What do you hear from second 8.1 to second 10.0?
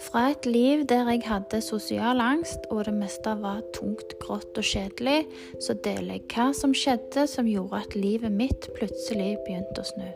mitt plutselig begynte å